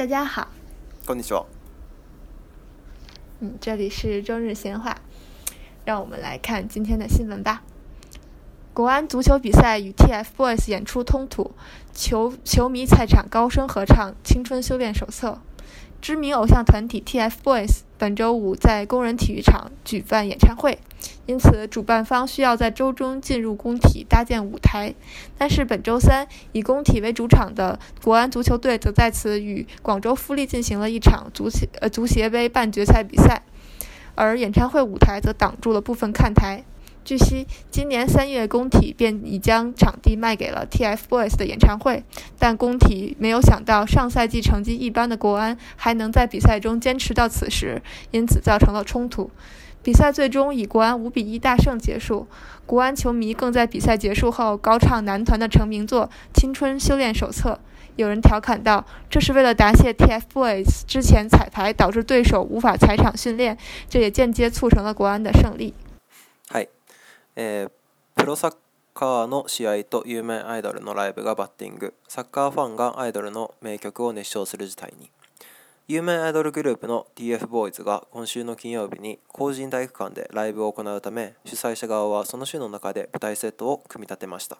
[0.00, 0.48] 大家好，
[1.04, 1.44] こんにちは。
[3.42, 4.96] 嗯，这里是中日闲话，
[5.84, 7.62] 让我们来看今天的新闻吧。
[8.72, 11.50] 国安足球比赛与 TFBOYS 演出冲突，
[11.92, 15.28] 球球迷菜场高声合唱《青春修炼手册》。
[16.00, 20.78] 知名偶像团体 TFBOYS 本周五在工人体育场举办演唱会，
[21.26, 24.94] 因此主办方需要在周中进入工体搭建舞台。
[25.36, 33.42] 但是本周三，以工体为主场的国安足球队则在此与广州富力进行了一场足协呃足协杯半决赛比赛，
[34.14, 36.64] 而演唱会舞台则挡住了部分看台。
[37.02, 42.04] 据悉，今年三月，工体便已将场地卖给了 TFBOYS 的演唱会，
[42.38, 49.30] 但工体没有想到，上赛季成绩一般的国安还能在比赛中坚持到此时，因此造成了冲突。
[49.82, 52.28] 比赛最终以国安五比一大胜结束，
[52.66, 56.06] 国安球迷更在比赛结束后高唱男团的成名作
[56.38, 57.52] 《青春修炼手册》。
[57.96, 63.56] 有人调侃道：“这是为了答谢 TFBOYS 之前彩排，导致对手无法踩场训练，
[63.88, 65.72] 这也间接促成了国安的胜利。”
[67.42, 67.70] えー、
[68.16, 68.56] プロサッ
[68.92, 75.10] カーの試合と有名アイドルのライブがバッティングサッカーファンがアイドルの名曲を熱唱する事態に
[75.88, 84.58] 有名アイドルグループの TFBOYS が今週の金曜日に公人体育館でライブを行うため主催者側はその週の中で舞台セットを組み立てました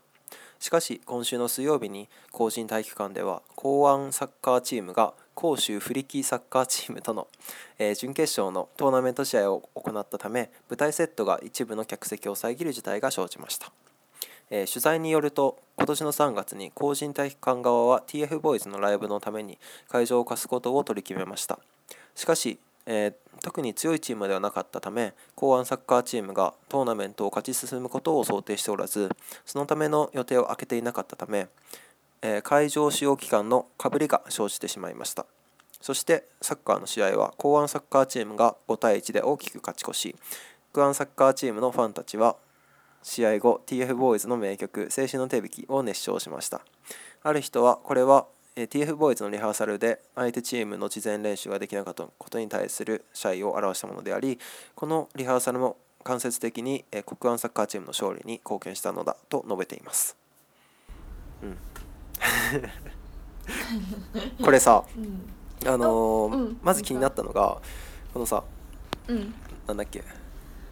[0.59, 7.27] しかし今週の水曜日に公人体育館では公安サッカーチームが甲州フリキーサッカーチームとの、
[7.79, 13.73] えー、準決勝のトーナメント試合を行ったため舞台セットが一部の客席を遮る事態が生じました、
[14.51, 19.57] えー、取材によると今年の3月に後人体育館側は TF ボーイズのライブのために
[19.89, 21.59] 会場を貸すことを取り決めました
[22.15, 29.09] しかし、えー、特に強いチームではなかったため公安サッカーチームがトーナメントを勝ち進むことを想定しておらず
[29.47, 31.49] そのための予定を空けていなかったため
[32.43, 35.25] 会場使用期間のかぶりが生じてしまいました
[35.81, 40.17] そしてサッカーの試合は公安サッカーチームが5対1で大きく勝ち越し
[40.73, 42.37] 国安サッカーチームのファンたちは
[43.03, 46.61] 試合後 TF ボーイズの名曲「青春の手引き」を熱唱しました
[47.23, 54.39] ある人はこれは TF ボーイズのリハーサルで相手チームの事前練習ができなかったことに対する謝意を表したものであり
[54.75, 60.15] このリハーサルも間接的に国安サッカーチームの勝利に貢献したのだと述べています。
[61.43, 61.59] うん
[64.43, 65.29] これさ、うん、
[65.69, 67.59] あのーうん、まず気になったのが
[68.13, 68.45] このさ、
[69.09, 69.35] うん、
[69.67, 70.05] なんだっけ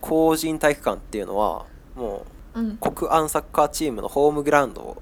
[0.01, 1.67] 公人体育館っていうのは
[1.97, 5.01] もう、うん、国安サッカーチームのホームグラウンド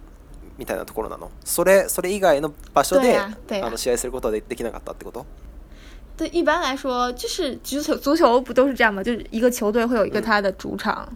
[0.56, 3.28] みたいなところなのそれそれ以外の場所であ
[3.70, 5.26] の試合することはできなかったってこと
[6.16, 9.02] 对，一般来说，就是足球足球不都是这样吗？
[9.04, 11.06] 就是一个球队会有一个他的主场，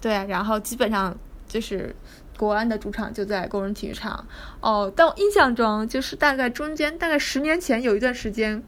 [0.00, 1.94] 对、然后基本上就是
[2.36, 4.26] 国安的主场就在工人体育场
[4.60, 8.62] 哦，但我印象中就是大概中间大概十年前有一段时间，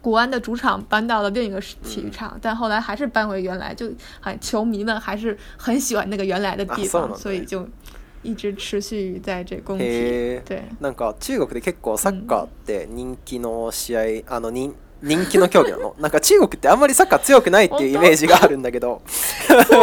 [0.00, 3.90] 国安的主场搬到了另一个体育场，但后来还是搬回原来，就
[4.20, 7.66] 哎，球迷们还是很喜欢那个原来的地方，所以就
[8.22, 9.84] 一直持续在这工体。
[10.44, 14.72] 对，なんか中国で結構サッカーって人気の試合、あのに
[15.02, 15.94] 人気の競技なの。
[16.00, 19.02] なんか中国ってあんまりサッカー強くないっていうイメージがあるんだけど。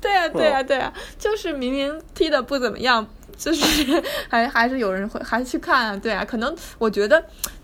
[0.00, 3.06] 对呀，对呀，对呀，就是明明踢的不怎么样，
[3.36, 5.98] 就是还还是有人会还去看。
[6.00, 7.22] 对啊，可能我觉得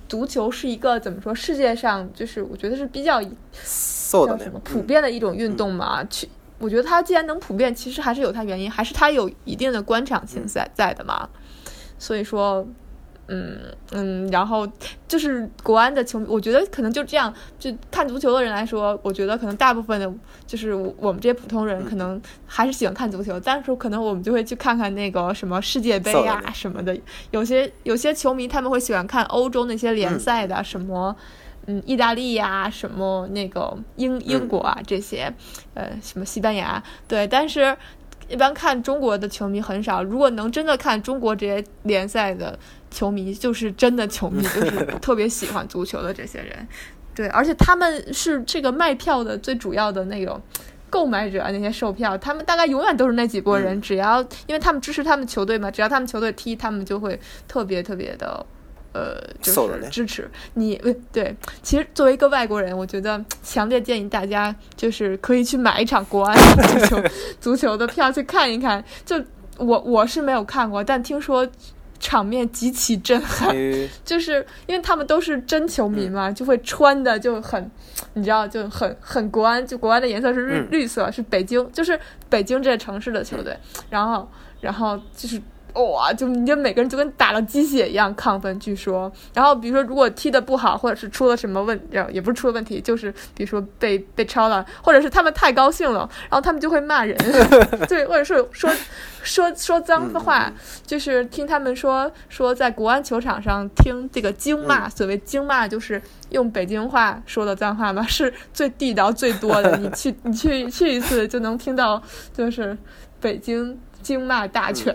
[0.08, 3.20] 足球是一个怎么说，世界上就是我觉得是比较，
[3.62, 4.18] 什
[4.52, 6.04] 么普遍的一种运动嘛。
[6.04, 11.28] 去，我觉得它既然能普遍，其实还是有它原因，还是它有一定的官场性在在的嘛。
[11.98, 12.66] 所以说。
[13.28, 13.58] 嗯
[13.92, 14.68] 嗯，然后
[15.08, 17.32] 就是国安的球，迷，我觉得可能就这样。
[17.58, 20.12] 就看足球的人来说，我觉得可能大部分的，
[20.46, 23.38] 就是我们这些普通人，可能还是喜欢看足球。
[23.40, 26.96] 但是可能我们就会去看看那个什么世界杯啊什么的。
[27.32, 31.14] 有些有些球迷他们会喜欢看欧洲那些联赛的，什么
[31.66, 35.32] 嗯意大利呀，什么那个英英国啊这些，
[35.74, 37.76] 呃什么西班牙对，但是。
[38.28, 42.58] 一般看中国的球迷很少，如果能真的看中国这些联赛的
[42.90, 46.66] 球迷，就是真的球迷，就是特别喜欢足球的这些人。
[47.14, 50.40] 对，而且他们是这个卖票的最主要的那种
[50.90, 57.18] 购买者，那些售票，他们大概永远都是那几波人，只要因为他们支持他们球队嘛，只要他们球队踢，他们就会
[57.48, 58.44] 特别特别的。
[58.96, 60.80] 呃，就是支持你，
[61.12, 66.34] 对，其实作为一个外国人，我觉得强烈建议大家就是可以去买一场国安
[66.78, 67.02] 足球
[67.40, 68.82] 足球的票去看一看。
[69.04, 69.22] 就
[69.58, 71.46] 我我是没有看过，但听说
[72.00, 73.54] 场面极其震撼，
[74.02, 77.70] 就是因为他们都是真球迷嘛，就会穿的就很，
[78.14, 81.98] 你知道就很很国安，就国安的颜色是绿绿色，是北京，就是
[82.30, 83.54] 北京这城市的球队，
[83.90, 84.26] 然后
[84.62, 85.38] 然后就是。
[85.84, 89.10] 哇，就你就每个人就跟打了鸡血一样亢奋，据说。
[89.34, 91.78] 然后比如说，如果踢得不好，或者是出了什么问，
[92.10, 97.16] 也不是出了问题，就是比如说被被抄了，或者是他们太高兴了，然后他们就会骂人，
[97.88, 98.72] 对，或者是说
[99.22, 100.50] 说说脏话，
[100.86, 106.00] 就是听他们说说在国安球场上听这个京骂，所谓京骂就是
[106.30, 109.76] 用北京话说的脏话嘛， 是最地道最多的。
[109.76, 112.02] 你去你去去一次就能听到，
[112.34, 112.76] 就是
[113.20, 113.78] 北京。
[114.06, 114.94] 经骂大全。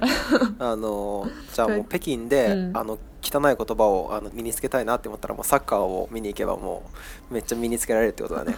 [0.58, 6.84] あのじゃあもう北京で、あの汚い言葉をあの身につけたいなって思ったらもうサッカーを見に行けばも
[7.30, 8.56] うめっちゃ身につけられるってことだね。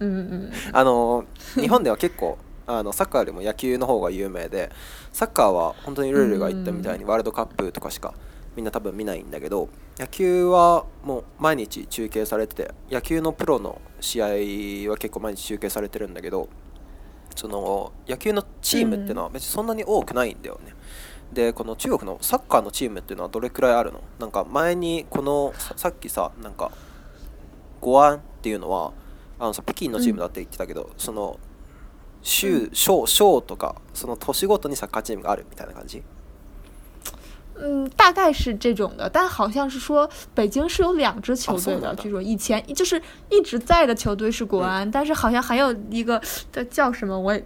[0.00, 1.24] うん あの
[1.54, 2.36] 日本では結構
[2.66, 4.70] あのサッカーよりも野球の方が有名で
[5.12, 8.12] サッカーは本当にルールが言ったみたいにワールドカップとかしか
[8.56, 9.68] みんな多分見ないんだけど
[9.98, 14.26] 野球はもう毎日中継されてて野球のプロの試合
[14.90, 16.48] は結構毎日中継されてるんだけど
[17.36, 20.74] その野球のチームっていうのは別にそんなに多くないんだよね。
[21.28, 26.70] うん、でこの中国のサッカーのチームっていうのはどれくらいあるのなんか前にこのさっきさなんか
[27.80, 28.92] 五安っていうのは
[29.38, 31.38] あのさ北京のチームだって言ってたけど、うん、その
[32.22, 32.70] 州、うん、
[33.42, 36.02] とかその年ごとにサッカーチームがあるみたいな感じ
[37.58, 43.00] 嗯，大概是这种的，但好像是说北京是有两支球队的，据说以前就是
[43.30, 46.20] 一直在的球队是国安，但是好像还有一个
[46.70, 47.44] 叫什么我也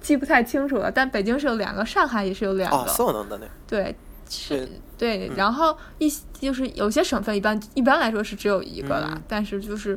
[0.00, 3.26] 记不太清楚了，但北京是有两个，上海也是有两个，
[3.66, 3.94] 对，
[4.28, 6.08] 是，对，然后一
[6.40, 9.96] 就是有些省份一般一般来说是只有一个啦，但是就是。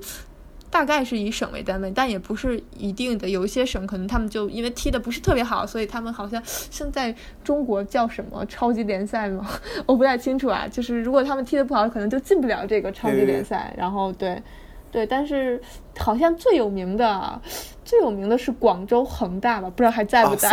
[0.70, 3.30] 大概是以省为单位，但也不是一定的。
[3.30, 9.46] 有一些省可能他们就因为踢的不是特别好，所以他们好像现在中国叫什么超级联赛吗？
[9.86, 10.68] 我不太清楚啊。
[10.68, 13.74] 就是如果他们踢的不好，可能就进不了这个超级联赛。
[13.78, 14.42] 然后对，
[14.92, 15.60] 对，但是。
[16.00, 17.42] 好像最有名的，
[17.84, 19.70] 最有名的是广州恒大吧？
[19.70, 20.50] 不知道还在不在。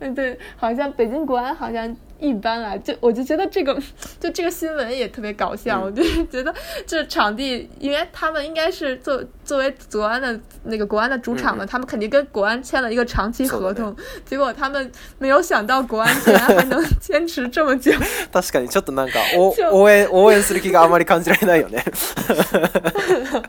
[0.00, 2.76] 对 对，好像北京国安好像一般啊。
[2.76, 3.74] 就我就觉得这个，
[4.20, 5.80] 就这个新闻也特别搞笑。
[5.82, 6.54] 我就觉得
[6.86, 13.94] 这场地，因为他们应该是作作为国安的那个国安的主场嘛，他们肯定跟国安签了一个长期合同。
[14.24, 17.90] 结果他们没有想到国安竟然还能坚持这么久。
[18.32, 19.18] 確かにちょっとなんか
[19.72, 21.82] 応援応援する気があまり感じられないよね。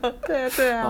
[0.26, 0.88] 对啊对啊，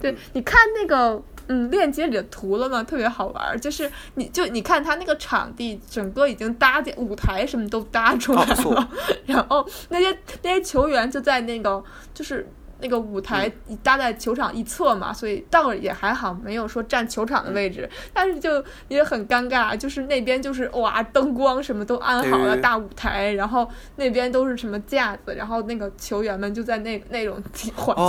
[0.00, 2.82] 对，你看那个嗯链接里的图了吗？
[2.82, 8.90] 特别好玩，就是你就你看他那个场地，整个已经搭建舞台，什么都搭出来了，
[9.26, 11.82] 然后那些那些球员就在那个
[12.14, 12.46] 就是。
[12.80, 13.50] 那个舞台
[13.82, 27.34] 搭在球场一侧嘛，所以倒也还好，没有说占球场的位置，但是就也很尴尬，就是那边就是哇，灯光什么都安好了，大舞台，然后那边都是什么架子，然后那个球员们就在那那种
[27.74, 28.06] 环境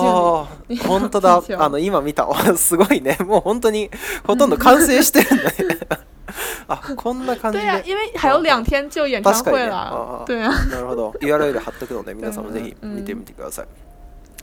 [0.76, 0.80] 里。
[0.80, 1.40] 哦，本当だ。
[1.60, 2.26] あの今見た、
[2.56, 3.18] すごいね。
[3.26, 3.90] もう本当に
[4.26, 5.78] ほとんど完成してるね。
[6.68, 7.58] あ、こんな感じ。
[7.58, 10.52] 对啊，因为还有两天就演唱会了，对啊。
[10.72, 11.12] なるほど。
[11.20, 13.89] 貼っとくので、皆さんもぜひ見てみてください。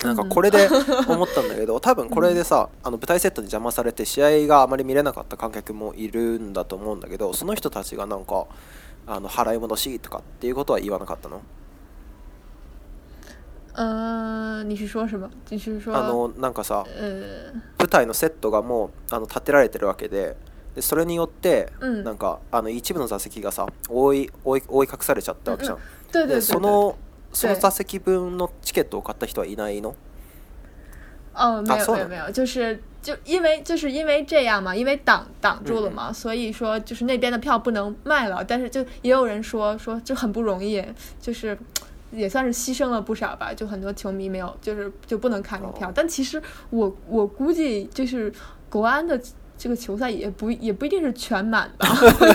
[0.05, 0.69] なんかこれで
[1.09, 8.47] 思ったんだけど多分これでさあの舞台セットに邪魔されて試合があまり見れなかった観客もいるんだと思うんだけどその人たちがなんか
[9.07, 11.41] あの払い戻しとかっていうことは言わなかったの
[13.79, 16.87] あのなんかさ、
[17.79, 20.35] 舞台のセットがもうあの建てられてるわけで
[20.75, 26.27] でそれによって、なんかあの一部の座席がさ覆い覆い覆い隠されちゃったわけじゃん。
[26.29, 26.97] でその
[27.37, 27.37] 坐座席分的 ticket 买的人没
[29.77, 29.95] 有？
[31.35, 38.43] 哦，没有没有没有，就是就因为就是因为这样嘛，因为挡挡住了嘛，所以说就是那边的票不能卖了。
[38.43, 40.83] 但是就也有人说说就很不容易，
[41.21, 41.57] 就是
[42.11, 43.53] 也算是牺牲了不少吧。
[43.53, 45.93] 就很多球迷没有，就是就不能看门票。
[45.95, 48.33] 但其实我我估计就是
[48.71, 49.21] 国安的。
[49.59, 51.89] 这个球赛也不也不一定是全满吧，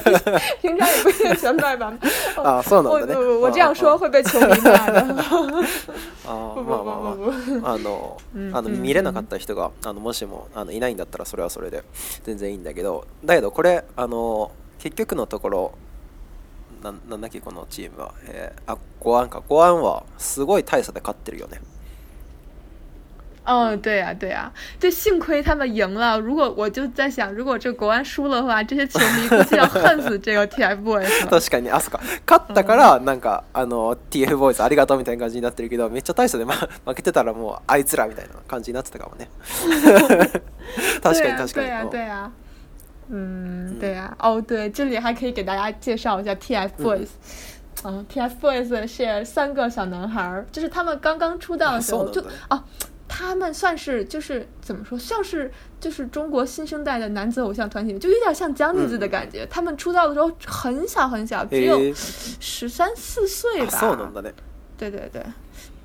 [0.62, 1.94] 平常也不一定全败吧。
[2.38, 5.06] 啊，そうなん我我这样说会被球迷骂的。
[6.26, 7.68] あ不不不不不。
[7.68, 8.18] あの
[8.54, 11.84] あの見れなかった人があのもしもあのいないんだったらそれはそれで
[12.24, 15.72] 全然いいんだけど、だけどこれあの結局のところ。
[16.82, 21.62] ななんだっけこのチームは、えー、あゴアンかゴアンはすごい大差で勝ってるよね
[23.52, 26.18] 哦，对呀，对呀，就幸亏他们赢了。
[26.20, 36.46] 如果我就在想，如果这国安输了的话，这些球迷估计要恨死这个 TFBOYS 確かにあそか勝ったからなんかあの TFBOYS ありがとうみたいな感じになってるけどめっちゃ大差で
[36.86, 39.30] 負けてたらもうあいつらみたいな感じになってたかもね。
[41.04, 41.68] 確かに確かに。
[41.68, 42.32] 对对呀，对呀。
[43.10, 44.16] 嗯，对呀。
[44.22, 47.08] 哦，对，这里还可以给大家介绍一下 TFBOYS。
[47.84, 52.64] 嗯，TFBOYS 是三个小男孩儿，就是他们刚刚出道的时候就啊。
[53.12, 55.52] 他们算是就是怎么说，像是
[55.82, 59.46] 就是中国新生代的男子偶像团体，就有点像姜子子的感觉。
[59.50, 64.12] 他们出道的时候很小很小，只有十三四岁吧。
[64.78, 65.22] 对对对，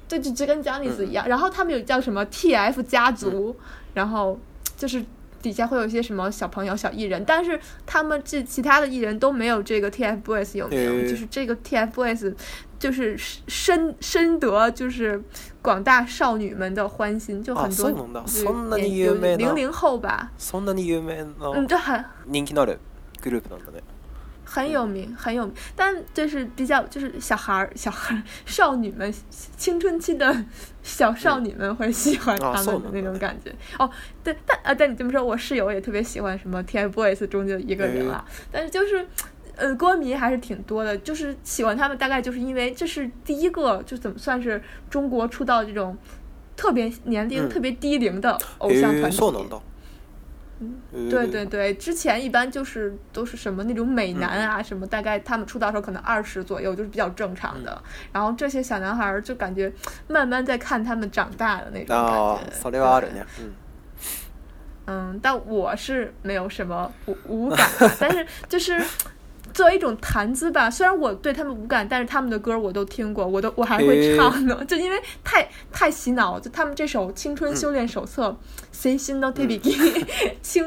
[0.06, 1.28] 对，就就跟姜子子一样。
[1.28, 3.56] 然后他们有叫什么 TF 家族，
[3.92, 4.38] 然后
[4.76, 5.04] 就是。
[5.48, 12.34] 底下会有一些什么小朋友、小艺人，但是他们这其他的艺人都没有这个 TFBOYS 有名，就是这个 TFBOYS
[12.80, 15.22] 就是深深得就是
[15.62, 17.88] 广大少女们的欢心，就很多
[19.36, 22.04] 零零后吧，そん很。
[22.26, 22.78] 人気のある
[23.28, 23.82] なんだね。
[24.46, 29.12] 很有名，很有名，但就是比较就是小孩儿、小孩儿、 少女们、
[29.56, 30.34] 青春期的
[30.84, 33.52] 小少女们会喜欢他们的那种感觉。
[33.78, 33.90] 哦，
[34.22, 38.24] 对，但啊，但你这么说，我室友也特别喜欢什么 TFBOYS 中的一个人啊。
[38.52, 39.04] 但是就是，
[39.56, 45.98] 呃，歌迷还是挺多的，就是喜欢他们，大概就是因为这是第一个就怎么算是中国出道这种
[46.56, 49.48] 特别年龄特别低龄的偶像团体。
[51.10, 57.82] 对对对，之前一般就是都是什么那种美男啊，什么大概他们出道时候可能二十左右就是比较正常的，
[58.12, 59.70] 然后这些小男孩儿就感觉
[60.08, 63.26] 慢慢在看他们长大的那种感觉。
[63.46, 63.50] 嗯，
[64.86, 66.90] 嗯，但我是没有什么
[67.26, 67.68] 无感，
[68.00, 68.82] 但是就是。
[69.56, 74.60] 作为一种谈资吧，虽然我对他们无感，但是他们的歌我都听过，我都我还会唱呢。
[74.68, 78.28] 就因为太太洗脑，就他们这首《青春修炼手册》，
[78.70, 78.98] 青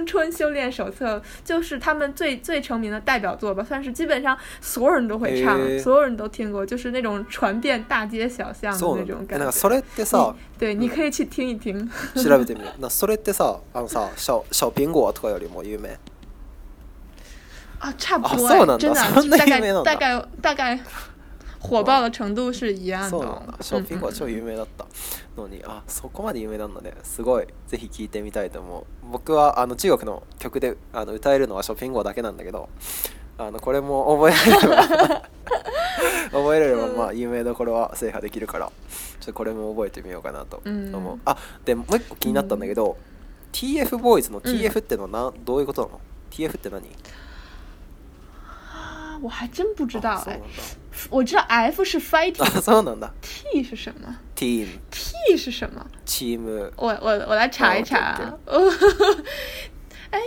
[0.08, 9.52] 春修炼手册就是他们最最成名的代表作吧，算是基本上所有人都会唱，所有人都听过，就是那种传遍大街小巷的那种感觉。
[10.58, 11.78] 对，你可以去听一听。
[12.16, 12.36] 那小
[13.12, 16.04] 以，对，对，你可以去听
[17.80, 20.78] 啊，差不多、啊，真的，大概大概大概
[21.60, 23.18] 火爆的程度是一样的。
[23.62, 24.86] ショッピングは超有名だった
[25.38, 28.86] のに、あ、そこまで有名なので、すごいぜひ聴いてみたいと思う。
[29.12, 32.68] 僕はあの中国の曲であの歌えるのはショッピングだけなんだけど、
[33.38, 35.08] あのこれも覚えられれば
[36.32, 38.70] 覚えられればまあ有名どころは制覇できるから、
[39.22, 41.20] ちょっとこれも覚えてみようかなと思う。
[41.24, 42.98] あ、でもう一個気になったんだけど、
[43.54, 46.84] TF ボーイズの TF ってのはな、うん、どういうことなの？TF って何？
[49.22, 50.40] 我还真不知道，哎，
[51.10, 53.12] 我知道 F 是 fighting，这能的。
[53.22, 54.66] T 是什么？Team。
[54.92, 56.72] T 是什么？Team。
[56.78, 59.24] 我我我来查一查哦、哈 哈。
[60.12, 60.20] 哎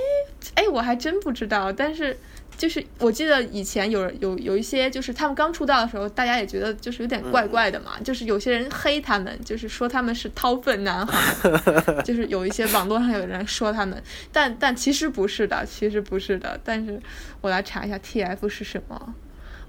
[0.54, 2.16] 哎，我还真不知道，但是。
[2.56, 7.92] 就是我记得以前有有有一些就是他们刚出道的时候，大家也觉得就是有点怪怪的嘛。
[8.04, 11.50] 就是有些人黑他们，就是说他们是掏粪男孩，
[12.04, 14.00] 就是有一些网络上有人说他们，
[14.32, 16.58] 但但其实不是的，其实不是的。
[16.64, 17.00] 但是
[17.40, 19.14] 我来查一下 TF 是什么，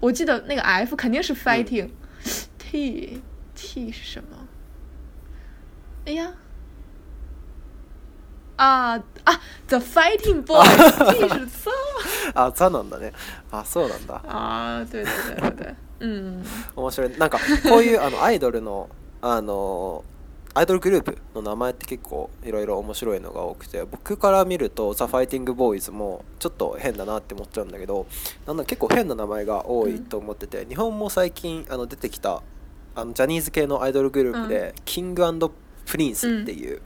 [0.00, 3.20] 我记得那个 F 肯定是 fighting，T
[3.54, 4.46] T 是什么？
[6.06, 6.32] 哎呀，
[8.56, 8.92] 啊
[9.24, 11.48] 啊，The Fighting Boys T 是。
[12.34, 13.12] あザなんだね
[13.50, 14.22] あそうなんだあ
[14.82, 16.44] あ对对对对うん
[16.76, 18.88] 面白いなんかこういうあのアイドルの
[19.20, 20.04] あの
[20.56, 28.06] アイドルグループの名前って結構いろいろ面白いのが多くて僕から見るとザ・ファイティング・ボーイズもちょっと変だなって思っちゃうんだけど
[28.46, 32.40] なんだ結構変な名前が多いと思ってて、うん、日本も最近あの出てきた
[32.94, 35.24] あのジャニーズ系のアイドルグループで、うん、キング
[35.86, 36.82] プリンスっていう、うん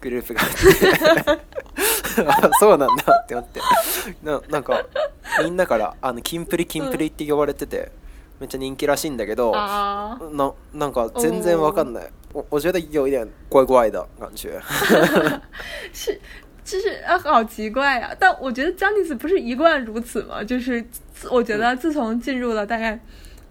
[0.00, 1.46] グループがあって
[2.60, 3.60] そうなんだって思って
[4.22, 4.84] ななんか
[5.44, 7.90] みんなから「あのキンプリキンプリ」って呼ばれてて、
[8.40, 10.18] めっちゃ人気らしいんだけどな
[10.74, 12.60] なんか全然わかんない我は。
[12.60, 14.60] 觉得有一点怪怪的感觉
[15.92, 16.18] 是
[16.64, 18.16] 就是啊，好奇怪呀、啊！
[18.18, 19.16] 但我觉得 j a n i は。
[19.18, 20.42] 不是一贯如此吗？
[20.42, 20.84] 就是
[21.30, 22.98] 我觉得自从进入了大概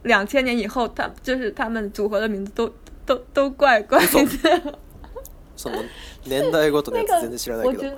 [0.04, 2.70] 两千年以后，他就是他们组合的名字都
[3.06, 4.74] 都都怪怪的。
[5.56, 5.78] 什么？
[6.26, 7.98] 年代ごとのやつ全然知らないけど。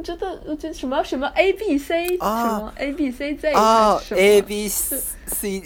[0.00, 3.52] ちょっと、觉得什么什么 A B C 什 A B C Z
[4.14, 5.62] a B C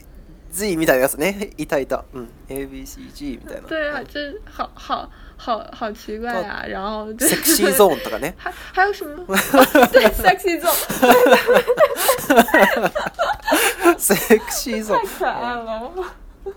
[0.50, 2.28] Z みたいなやつね，いたいた，ん。
[2.48, 3.68] a B C G みたいな。
[3.68, 4.18] 对啊，这
[4.50, 6.64] 好好好好奇怪啊！
[6.66, 8.34] 然后 sexy zone とかね。
[8.38, 9.22] 还还有什么？
[9.92, 11.12] 对，sexy zone。
[14.00, 14.96] sexy zone。
[14.96, 15.92] 太可爱了。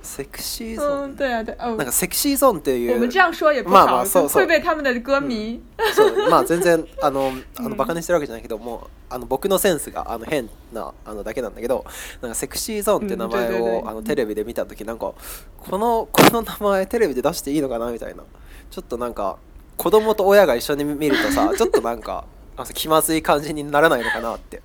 [0.02, 5.60] セクシーゾーン、对啊，对なんかセクシーゾーンっていう我们这样说也不好，まあまあそうそう会被他们的歌迷。
[5.94, 11.86] そうまあ全然 あのあのバカにしてるわけじゃないけど、もうあの僕のセンスがあの変なあのだけなんだけど、
[12.22, 15.14] なんかセクシーゾーンって名前を、あのテレビで見た時なんか
[15.60, 18.24] このこの名前テレビで出していいのかなみたいな、
[18.72, 19.38] ちょっとなんか
[19.78, 22.26] 子供と親が一緒に見るとさ、ちょっとなんか。
[22.74, 24.62] 気まずい感じにならないのかなって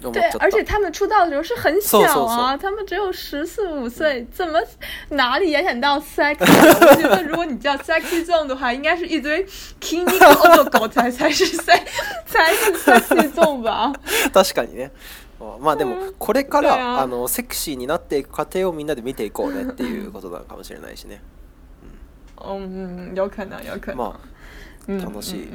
[0.00, 4.58] 对，而且他们出道的时候是很小啊，他们只有十四五岁，怎么
[5.10, 6.36] 哪里演演到 sexy？
[6.40, 9.44] 我觉得如果你叫 sexy zone 的话，应该是一堆
[9.80, 11.80] king of g o 才才是 s e
[12.24, 13.92] 才是 sexy zone 吧？
[14.32, 14.90] 確かにね。
[15.60, 21.22] まあでもこれからあのセクシーになっていく過程をみんなで見ていこうねっていうことなのかもしれないしね。
[22.44, 23.64] うん、ないよくない。
[23.94, 24.18] ま
[24.86, 25.48] あ楽しい。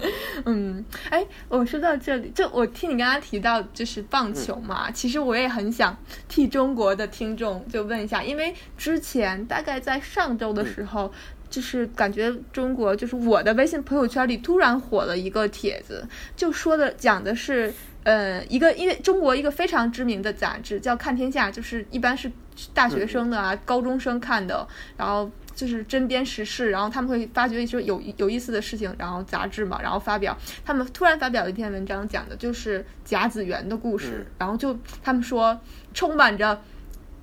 [0.44, 5.96] 嗯，哎，我说到这里，就我听你刚刚提到就是棒球嘛，其实我也很想
[6.28, 11.10] 替中国的听众就问一下，因为之前大概在上周的时候，
[11.50, 17.72] 就是感觉中国就是我的微信朋友圈里突然火了一个帖子，就说的讲的是。
[18.06, 22.30] 呃，一个因为中国一个非常知名的杂志叫《看天下》，就是一般是
[22.72, 24.64] 大学生的啊、高中生看的，
[24.96, 30.38] 然后就是针砭时事，然后他们会发掘一些有有意思的事情，然后杂志嘛，然后发表。
[30.64, 35.58] 他们突然发表一篇文章，讲的就是甲子园的故事，然后就他们说
[35.92, 36.62] 充满着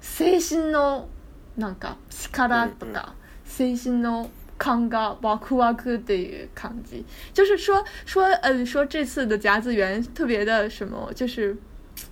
[0.02, 1.08] C 心哦，
[1.56, 1.96] 那个
[2.34, 4.28] 咔哒哒的，C 心哦。
[4.64, 7.04] 抗告，哇酷哇酷的康击，
[7.34, 11.54] 就是说说，嗯，说这次的夹子园特别的什么，就是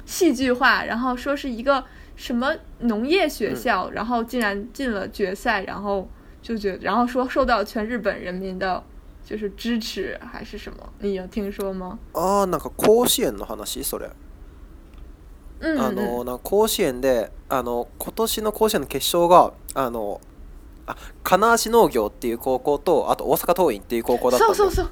[0.05, 1.81] 戏剧化，然后说是一个
[2.17, 6.05] 什么农业学校，然后竟然进了决赛，然后
[6.41, 8.83] 就觉得，然后说受到全日本人民的，
[9.25, 11.97] 就是支持还是什么，你有听说吗？
[12.11, 14.15] 啊，那个高师的，
[15.61, 17.61] 嗯，嗯，嗯，嗯，嗯，
[19.73, 20.19] 嗯，
[20.87, 24.91] あ金足農業っていう高校とあと大阪桐蔭っていう高校だったんそうそうそ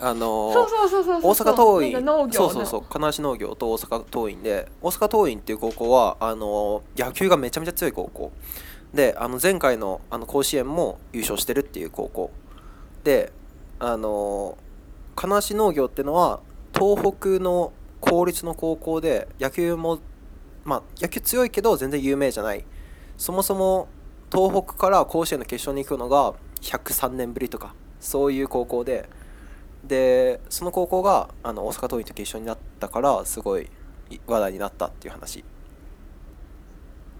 [0.00, 8.32] あのー、そうそうそうそう大阪桐蔭そうそうそう金足農業と大阪桐蔭で大阪桐蔭っていう高校はあのー、野球がめちゃめちゃ強い高校
[8.94, 12.30] であの前回のあの甲子園も優勝してるっていう高校
[13.04, 13.32] で
[13.78, 14.56] あのー、
[15.20, 16.40] 金足農業っていうのは
[16.74, 19.98] 東北の公立の高校で野球も
[20.64, 22.64] まあ野球強いけど全然有名じゃない
[23.16, 23.88] そもそも
[24.32, 29.06] 東北から甲子園の決勝に行くのが103年ぶりとかそういう高校で
[29.86, 33.68] でその高校があの大阪桐蔭と決勝になったからすごい
[34.26, 35.44] 話題になったっていう話。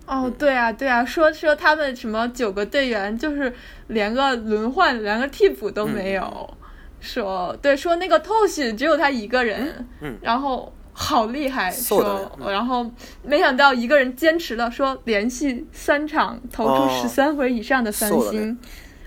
[0.05, 3.53] 哦，对啊，对啊，说说他们什么九个队员，就是
[3.87, 6.23] 连个轮换、连个替补都没有。
[6.23, 6.57] 嗯、
[7.01, 9.87] 说对，说那个 Tosh 只有他一个人。
[10.01, 10.19] 嗯。
[10.21, 11.71] 然后好厉害！
[11.71, 12.89] 说，然后
[13.23, 18.57] 没想到一个人坚持了，说连续三场投出十三回以上的三星，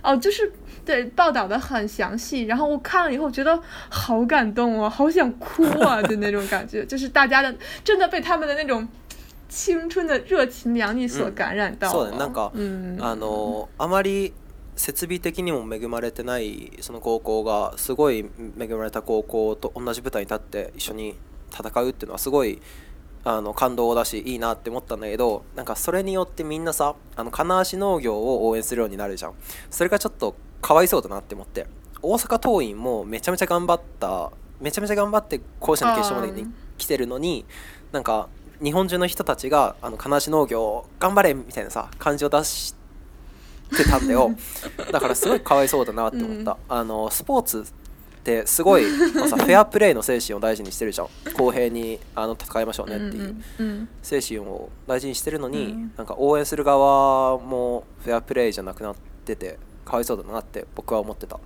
[0.01, 0.51] 哦，就是
[0.83, 2.43] 对报道的很详细。
[2.45, 3.57] 然后我看了以后觉得
[3.89, 8.87] 好感动啊，好想哭啊的 那种感觉，就是大家的真的被他们的那种
[9.47, 11.91] 青春的热情洋溢所感染到。
[12.05, 14.31] 对，那个，嗯，あのあまり
[14.75, 18.25] 設備的にも恵まれてないその高校がすごい
[18.59, 21.13] 恵まれた高校と同じ舞台に立って一緒に。
[21.55, 22.61] 戦うっていうのはすごい
[23.23, 29.33] あの感動だしいいなって思ったんだけどなんかそれによってみんなさあの金足農業を応援するようになるじゃん
[29.71, 31.65] それがちょっとかわいそうだなって思って
[32.01, 37.45] 大阪桐蔭もめちゃめちゃ頑張っためちゃめちゃ頑張って甲子園の決勝までに来てるのに
[37.91, 38.29] なんか
[38.63, 42.75] 日本中の人たちがあの金足農業頑張れみたいなさ感じを出し
[43.75, 44.31] てたんだよ
[44.91, 47.65] だからすごいかわいそうだなって思った、うん、あのスポーツ
[48.25, 48.87] ってすごいさ
[49.37, 51.07] フェアプレーの精神を大事にしてるじゃん
[51.37, 53.37] 公平にあの戦いましょうねっていう
[54.01, 61.37] 精神を大事にしてるのに、うん、なんか応援する側もフェアプレーじゃなくなっててかわいそうだなって僕は思ってた。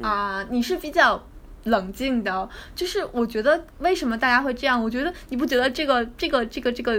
[0.00, 1.20] 啊、嗯，uh, 你是比较
[1.64, 4.82] 冷静的，就是我觉得为什么大家会这样？
[4.82, 6.92] 我觉得你不觉得这个这个这个这个，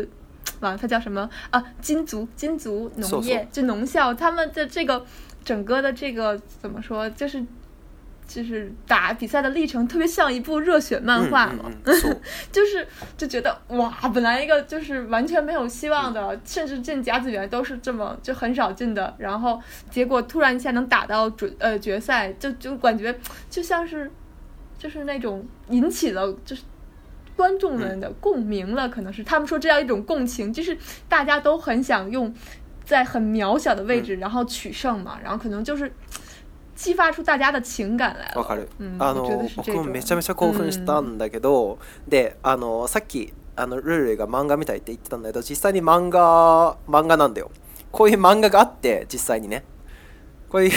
[0.60, 1.63] 完、啊、它叫什么啊？
[1.82, 5.06] 金族金族农业就农校他们的这个
[5.46, 7.10] 整个的这个怎么说？
[7.12, 7.42] 就是
[8.30, 11.65] 就是打比赛的历程特别像一部热血漫画嘛，
[12.52, 12.88] 就是
[13.18, 23.13] 就觉得哇，本来一个就是完全没有希望的，甚至进甲子园都是这么就很少进的，然后结果突然一下能打到准呃决赛，就就感觉
[23.50, 24.10] 就像是
[24.78, 26.62] 就是那种引起了就是
[27.36, 32.32] 观众们的共鸣了，可能是他们说这样一种共情，就是大家都很想用
[32.86, 35.92] 在很渺小的位置然后取胜嘛，然后可能就是。
[36.82, 47.52] 激发出大家的情感来わかる、あの僕もめちゃめちゃ興奮したんだけど、であのさっきあのルールが漫画みたいって言ってたんだけど実際に漫画漫画なんだよ
[47.92, 49.65] こういう漫画があって実際にね
[50.48, 50.72] こういう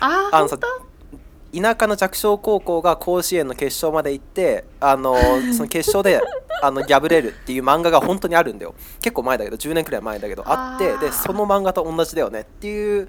[0.00, 5.14] あ あのさ田舎の弱小高校が甲子園の決勝まで行ってあの
[5.56, 6.20] その決勝で
[6.62, 13.06] あのギャブレるっていう漫画が本当にあるんだよ結構前だけど10年くらい前だけどあってでその漫画と同じだよねっていう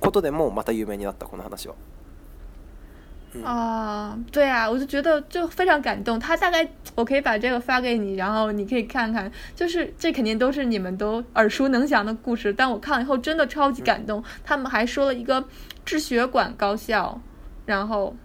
[0.00, 1.74] ことでもまた有名になったこの話を。
[3.44, 6.18] 啊，对啊，我就觉得就非常感动。
[6.18, 12.50] 他大概我可以把这个发给你，然后你可以看看，就是这肯定都是你们都耳熟能详的故事。
[12.54, 14.24] 但我看了以后真的超级感动。
[14.44, 15.44] 他们还说了一个
[15.84, 17.20] 治血管高校，
[17.66, 18.16] 然后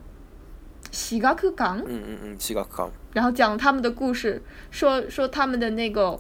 [0.89, 6.17] 西高克港，嗯嗯嗯，西高克港，然后讲他们的故事，说说他们的那个，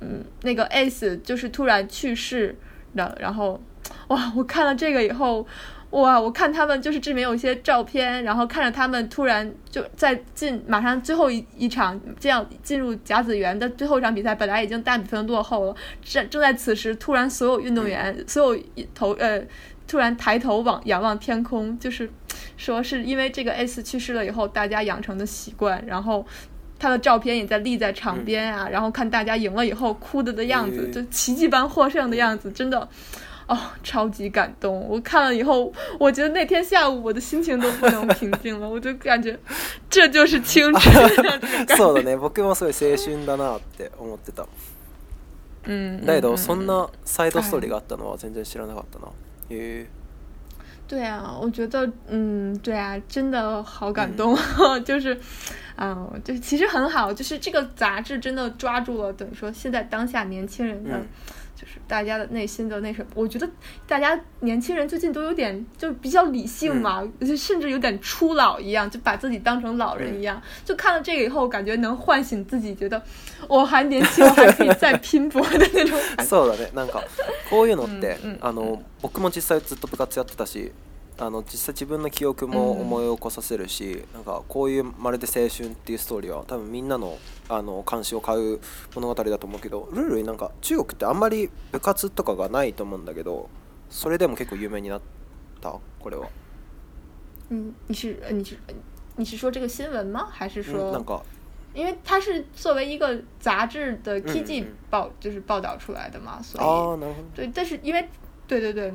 [0.00, 2.58] 嗯，那个 S 就是突然去世
[2.96, 3.60] 的，然后。
[4.08, 5.46] 哇，我看了这个以后，
[5.90, 18.62] 哇，我看他们就是这里面有一些照片，然后看着他们突然就在进马上最后一一场这样进入甲子园的最后一场比赛，本来已经大比分落后了，正正在此时突然所有运动员所有
[18.94, 19.40] 头呃
[19.86, 22.08] 突然抬头往仰望天空，就是
[22.56, 26.24] 说是因为这个 S 去世了以后大家养成的习惯，然后
[26.78, 32.86] 他的照片也在立在场边啊，然后看大家赢了以后哭的的样子，就奇迹般获胜的样子，真的。
[33.48, 34.86] 哦，超级感动！
[34.86, 38.68] 我看了以后，我觉得那天下午我的心情都不能平静了。
[38.68, 39.36] 我就感觉，
[39.88, 40.94] 这就是青春。
[41.76, 42.18] そうだね。
[42.18, 44.46] 僕もすごい青春だなって思ってた。
[45.66, 49.08] うだけどそんなサイドストーリーがあったのは全然知らなかったな。
[49.50, 49.86] え。
[50.88, 54.34] 对啊，我觉得，嗯，对啊，真的好感动，
[54.86, 55.18] 就是，
[55.76, 60.98] 啊，就是其实很好，就是这个杂志真的抓住了等于说现在当下年轻人的。
[61.58, 63.48] 就是大家的内心的那什么，我觉得
[63.84, 70.40] 大家年轻人最近都有点就比较理性嘛，就甚至有点初老一样，就把自己当成老人一样。
[70.64, 73.02] 就看了这个以后，感觉能唤醒自己，觉得
[73.48, 75.98] 我还年轻，还可以再拼搏的那种。
[76.24, 77.02] そうだね、なんか
[77.50, 80.70] こういうのって あの僕も実際ずっと部活やってたし。
[81.20, 88.60] あの実際自分の記憶も思い起こさせるし、うん、なんかこういうまるで青春っていうストーリーは多分みんなのあの関心を買う
[88.94, 93.48] 物語だと思うけどルールになんか中国ってあんまり部活とかがないと思うんだけど
[93.90, 95.00] それでも結構有名になっ
[95.60, 96.28] たこれは。
[97.50, 98.54] 嗯，你是呃，し、
[99.38, 100.04] 是你这个新聞。
[100.04, 100.28] 吗？
[100.30, 100.92] 还是说？
[100.92, 101.22] なんか
[101.74, 108.06] 因为它是作为一个杂志的 K G 报、就是报道出来的嘛，所以、对，但是因为
[108.46, 108.92] 对对对，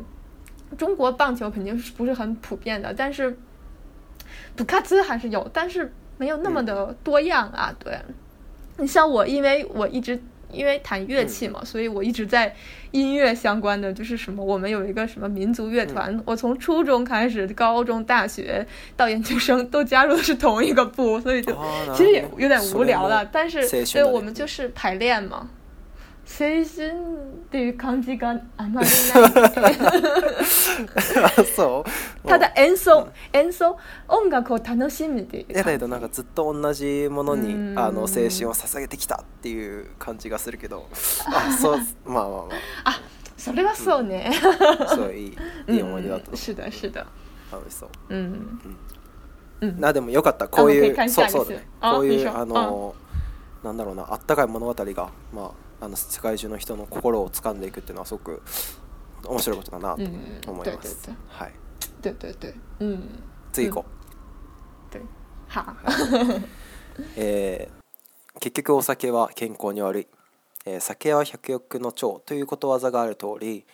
[0.75, 3.37] 中国棒球肯定是不是很普遍的，但是
[4.55, 7.73] 布卡兹还是有，但是没有那么的多样啊。
[7.79, 7.97] 对，
[8.77, 10.19] 你像我，因为我一直
[10.51, 12.53] 因为弹乐器嘛，所以我一直在
[12.91, 21.53] 音乐相关的，就是什么，我们有一个什么民族乐团，我从初中开始，高中、大学到研究生都加入的是同一个部，所以就
[21.95, 23.25] 其实也有点无聊了。
[23.25, 25.49] 但是，所以我们就是排练嘛。
[26.25, 26.63] 青春
[27.33, 29.75] っていう感じがあまりない
[31.45, 31.83] そ
[32.25, 40.87] うただ演奏、うん、演奏音楽を楽しむっていうやだけどなんかずっと同じものにあの青春を捧げてきたっていう感じがするけど
[41.25, 42.47] あそう まあまあまあ
[42.85, 43.01] あ
[43.37, 44.31] それはそうね、
[44.79, 47.05] うん、そういいいい思い出だと、うしだしだ
[47.51, 48.61] 楽しそううん、
[49.59, 52.95] うん、、なでもよかったこういうそうそうだねこういうあの
[53.61, 55.51] なんだろうなあったかい物語がまあ
[55.83, 58.41] あの世界中の人の心を掴んでいくっていうのはすごく
[59.25, 59.97] 面白いことだな
[60.41, 61.09] と思います。
[61.11, 61.51] 嗯、はい。
[62.01, 62.53] 对对对，
[62.85, 63.01] ん。
[63.51, 63.85] 次行こ
[64.95, 64.97] う。
[65.49, 66.39] は好。
[67.17, 70.07] えー、結局お酒は健康に悪い。
[70.65, 73.65] えー、酒は百欲の長ということわざがある通り、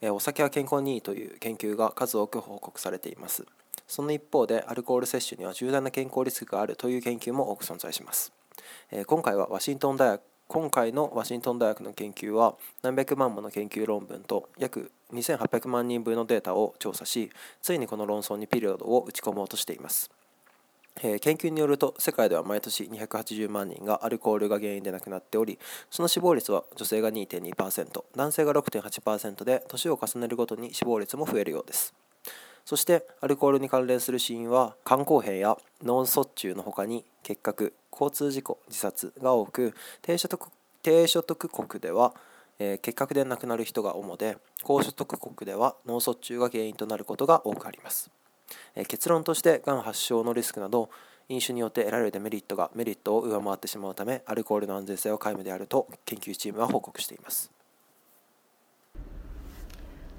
[0.00, 3.44] えー、お酒は健康にいいという研究が数多く報告されています。
[3.88, 8.32] その一方でアルコール摂取には重大な健康リスクがあるという研究も多く存在します。
[8.92, 17.30] えー、今回はワシントン大学今回のワシントン大学の研究は何百万もの研究論文と約2800万人分のデータを調査し
[17.62, 20.10] ついにこの論争にピリオドを打ち込もうとしています、
[21.04, 25.56] えー、研究によると世界では毎年280万人がアルコールが原因で亡くなっており
[25.88, 31.94] その死亡率は女性が2.2%男性が6.8%で年を重ねるごとに死亡率も増えるようです
[32.70, 40.48] そしてアルコールに関連する死因は肝硬変や脳卒中のほかに結核交通事故自殺が多く低所得
[40.80, 42.14] 低所得国では、
[42.60, 48.08] えー、結核で亡くなる人が主で高所得国では脳卒中が原因となることが多くあります、
[48.76, 50.90] えー、結論としてがん発症のリスクなど
[51.28, 57.50] 飲酒によって得られるデメリットがメリットを上回ってしまうためアルコールの安全性は皆無であると研究チームは報告しています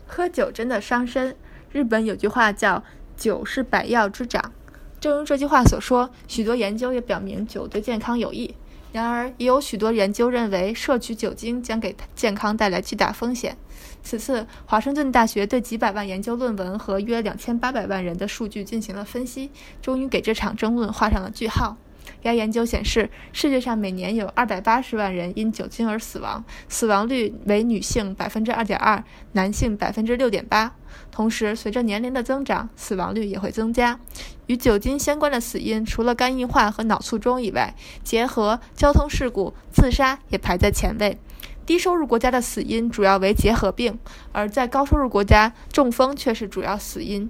[0.09, 1.33] 喝酒真的伤身
[1.73, 2.83] 日本有句话叫
[3.15, 4.51] “酒是百药之长”，
[4.99, 8.53] 正如这句话所说，许多研究也表明酒对健康有益。
[8.91, 13.55] 然而，也有许多研究认为摄取酒精将给健康带来巨大风险。
[14.03, 19.49] 此次，华盛顿大学对几百万研究论文和约两千八百万人的数据进行了分析，
[19.81, 21.77] 终于给这场争论画上了句号。
[22.21, 29.03] 该研究显示，世界上每年有二百八十万人因酒精而死亡，死亡率为女性百分之二点二，
[29.33, 30.73] 男性百分之六点八。
[31.09, 33.99] 同时，随着年龄的增长，死亡率也会增加。
[34.47, 41.17] 与酒精相关的死因，除了肝硬化和脑卒中以外，结核、交通事故、自杀也排在前位。
[41.65, 43.97] 低收入国家的死因主要为结核病，
[44.31, 47.29] 而在高收入国家，中风却是主要死因。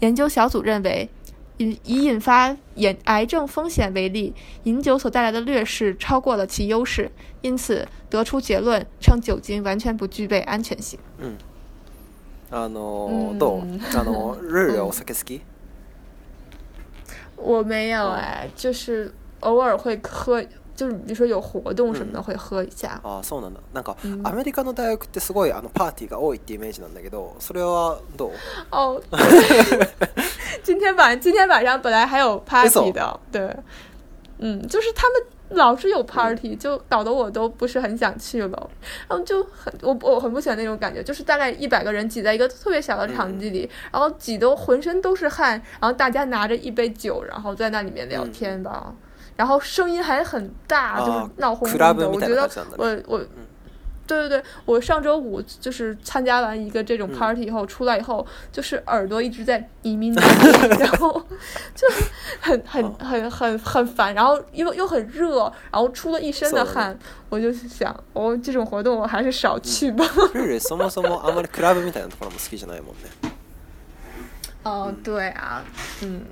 [0.00, 1.10] 研究小组认为。
[1.60, 7.10] 以以引发眼癌症风险为例，饮酒所带来的劣势超过了其优势，
[7.42, 10.98] 因此得出结论称酒精完全不具备安全性。
[11.18, 11.36] 嗯，
[12.50, 15.40] あのどうあの ルールお酒好き？
[17.36, 20.42] 我没有哎，就是偶尔会喝。
[20.80, 22.98] 就是比如说有活动什么的，会喝一下。
[23.02, 23.58] 啊，そうなんだ。
[23.74, 28.30] なんかアメリカの大学ってすごいあのパーティーが多いってイメージなんだけど、それはどう？
[28.72, 28.98] 哦，
[30.66, 33.54] 今天晚今天晚上本来还有 party 的，对，
[34.38, 38.70] 嗯，就是他们老是有 party，就搞得我都不是很想去了。
[39.06, 48.90] 然后就很我我很不喜欢那种感觉，就是大概一百个人挤在一个特别小的场地里，然后挤得浑身都是汗，然后大家拿着一杯酒，然后在那里面聊天吧。
[49.40, 52.10] 然后声音还很大，就是闹哄哄的。
[52.10, 53.18] 我觉得，我我，
[54.06, 61.10] 对对对，我上周五就是参加完一个这种 party 以后，出来以后就是耳朵一直在民， 然后
[61.74, 61.88] 就
[62.38, 64.12] 很很很很很烦。
[64.14, 66.94] 然后又又很热，然后出了一身的汗，
[67.30, 70.04] 我就想，我这种活动我还是少去吧。
[74.62, 75.64] 哦，对啊，
[76.02, 76.22] 嗯，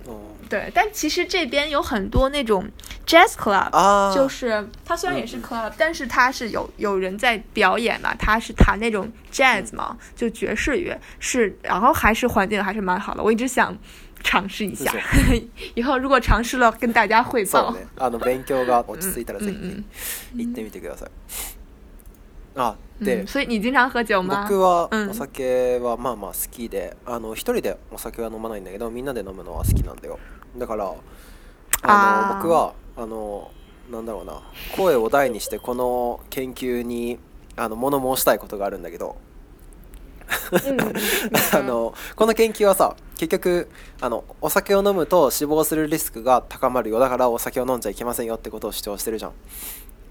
[0.51, 2.67] 对，但其实这边有很多那种
[3.07, 9.97] jazz club，就是它虽然也是 club，但是它是有有人在表演嘛，他是弹那种 jazz 吗？
[10.15, 13.75] 就爵士乐是，然后还是环境还是蛮好的，我一直想
[14.23, 14.93] 尝试一下，
[15.75, 17.73] 以后如果尝试了跟大家汇报。
[17.73, 18.15] 嗯嗯
[22.57, 30.19] 嗯で、うん、所以你经常喝酒吗僕はお酒はまあまあ好きで、あの一人でお酒は飲まないんだけどみんなで飲むのは好きなんだよ
[30.57, 30.93] だから
[31.83, 33.51] あの僕はあの
[33.91, 34.43] なんだろうな
[34.77, 37.19] 声を大にしてこの研究に
[37.57, 39.17] あの物申したいことがあるんだけど
[40.51, 49.33] あのこの研究はさ結局あのお酒を飲むと死亡するリスクが高まるよだからお酒を飲んじゃいけませんよってことを主張してるじゃん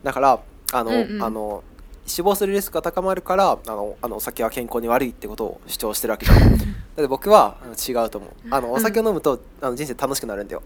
[0.04, 0.40] だから
[0.74, 1.64] あの、うんうん、あの
[2.08, 6.58] 死亡するリスクが高まるからあのあのお酒は健康に悪いってことを主張してるわけじゃん だっ
[7.04, 10.64] て僕は違うと思うあのお酒を飲むと、うん、あの人生楽しくなるんだよ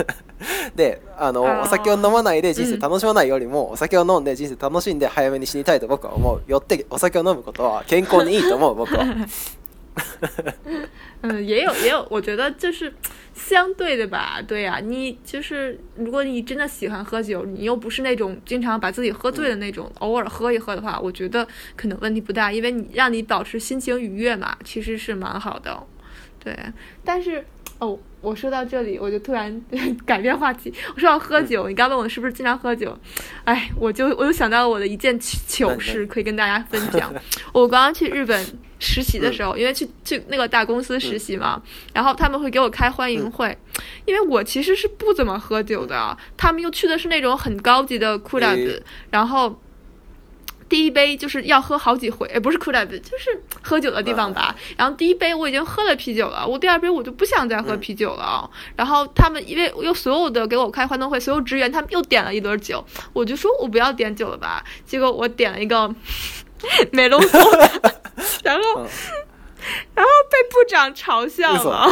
[0.74, 9.04] であのお酒を飲まないで人生楽しまないよりも、うん、お酒を飲んで人生楽しんで早めに死にたいと僕は思うよってお酒を飲むことは健康にいいと思う僕は
[11.22, 12.92] 嗯，也有也有，我觉得就是
[13.34, 14.40] 相对的吧。
[14.46, 25.82] 对呀，你就是如果你真的喜欢喝酒，你又不是那种经常把自己喝醉的那种，偶尔喝一喝的话，我觉得可能问题不大，因为你让你保持心情愉悦嘛，其实是蛮好的。
[26.42, 26.56] 对，
[27.04, 27.44] 但是
[27.80, 29.60] 哦，我说到这里，我就突然
[30.06, 32.98] 改变话题，我说要喝酒，你刚问我是不是经常喝酒，
[33.44, 37.12] 哎，我就我又想到我的一件糗事，可以跟大家分享。
[37.52, 38.44] 我刚刚去日本。
[38.80, 41.62] 实习的时候，因为去去那个大公司实习嘛，
[41.92, 43.56] 然后他们会给我开欢迎会，
[44.06, 49.60] 因为我其实是不怎么喝酒的，他们又去的是那种很高级的库拉 l 然后
[50.66, 65.94] 第一杯就是要喝好几回，哎，不是库拉 l 就是喝酒的地方吧，然后第一杯我已经喝了啤酒了，我第二杯我就不想再喝啤酒了，然后他们因为又所有的给我开欢迎会，所有职员他们又点了一堆酒，我就说我不要点酒了吧，结果我点了一个
[66.92, 67.20] 梅 龙
[68.44, 68.62] 然后，
[69.94, 71.86] 然后被部长嘲笑了。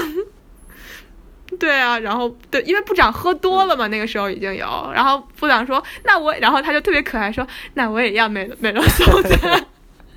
[1.58, 4.90] 对啊，然后对，因为部长喝多了嘛，那个时候已经有。
[4.94, 9.34] 然后部长说：“那我……”然后他就特别可爱说：“那我也要美美容修姐。”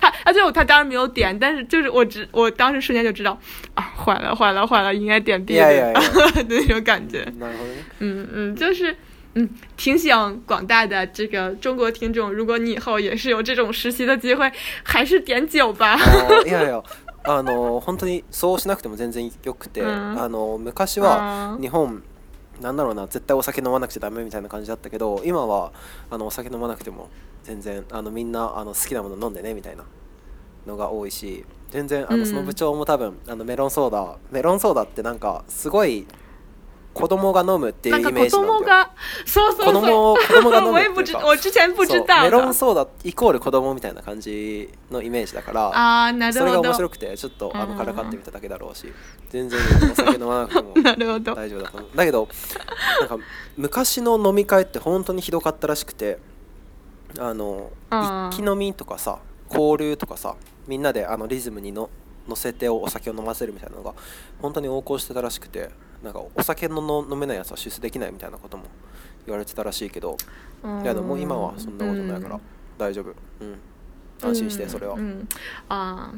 [0.00, 3.38] 他他最后他当时没有点，但是就是我知我当时瞬间就知道
[3.74, 5.92] 啊，坏了坏了坏了，应该点别的
[6.42, 7.24] 的那种感觉。
[8.00, 8.94] 嗯嗯，就是。
[9.36, 14.50] 嗯，提醒广大的这个中国听众，如果你以后也是有这种实习的机会，
[14.84, 15.96] 还是点酒吧。
[16.44, 16.82] いやいや、
[17.24, 22.02] あの本当にそうしなくても全然よくて、あの昔は日本
[22.60, 25.72] なんだろうな絶対お酒飲まなくてダメみたいな感じだったけど、今は
[26.10, 27.08] あのお酒飲まなくても
[27.42, 29.82] 全然あのみんなあの好きなもの飲んでねみたいな
[30.64, 36.06] のが多いし、全然あのその部長も多分あのメロンソーダ、メロンソーダってなんかすごい。
[36.94, 38.92] 子供が飲むっていうイメージ子供が
[39.26, 48.92] そうそうそう子供子供が飲むっていうか我 メロンソーダイコール子供みたいな感じのイメージだからあなるほどそれが面白くてちょっとあのからかってみただけだろうし、
[49.28, 49.58] 全然
[49.90, 51.10] お酒飲まなくても 大丈
[51.56, 52.28] 夫だと思うだけど
[53.00, 53.18] なんか
[53.56, 56.18] 昔の飲み会って本当にひどかったらしくて
[57.18, 59.18] あの一気飲みとかさ
[59.50, 60.36] 交流とかさ
[60.68, 61.90] みんなであのリズムにの
[62.28, 63.92] 乗せてお酒を飲ませるみたいなのが
[64.40, 65.68] 本当に横行してたらしくて
[66.04, 68.64] なんかお酒の飲めないやつは出世できないみたいなことも
[69.26, 70.16] 言われてたらしいけど
[70.82, 72.38] いやでも今はそんなことないから
[72.76, 73.58] 大丈夫、うん
[74.22, 74.94] 安心してそれは。
[74.96, 75.26] 嗯
[75.68, 76.10] 啊。